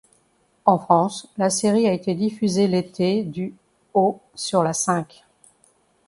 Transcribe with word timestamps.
En 0.65 0.79
France, 0.79 1.31
la 1.37 1.51
série 1.51 1.85
a 1.87 1.93
été 1.93 2.15
diffusée 2.15 2.65
l'été 2.67 3.21
du 3.23 3.53
au 3.93 4.19
sur 4.33 4.63
La 4.63 4.73
Cinq. 4.73 5.25